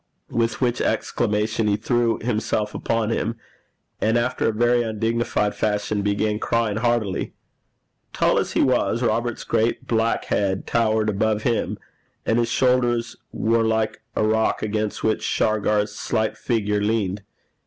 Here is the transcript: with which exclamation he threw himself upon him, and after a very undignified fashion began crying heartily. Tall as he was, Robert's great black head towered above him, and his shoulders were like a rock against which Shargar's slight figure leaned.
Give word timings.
with 0.31 0.59
which 0.61 0.81
exclamation 0.81 1.67
he 1.67 1.77
threw 1.77 2.17
himself 2.23 2.73
upon 2.73 3.11
him, 3.11 3.35
and 4.01 4.17
after 4.17 4.47
a 4.47 4.51
very 4.51 4.81
undignified 4.81 5.53
fashion 5.53 6.01
began 6.01 6.39
crying 6.39 6.77
heartily. 6.77 7.35
Tall 8.11 8.39
as 8.39 8.53
he 8.53 8.63
was, 8.63 9.03
Robert's 9.03 9.43
great 9.43 9.85
black 9.85 10.25
head 10.25 10.65
towered 10.65 11.07
above 11.07 11.43
him, 11.43 11.77
and 12.25 12.39
his 12.39 12.49
shoulders 12.49 13.15
were 13.31 13.61
like 13.63 14.01
a 14.15 14.23
rock 14.23 14.63
against 14.63 15.03
which 15.03 15.21
Shargar's 15.21 15.93
slight 15.93 16.35
figure 16.35 16.81
leaned. 16.81 17.21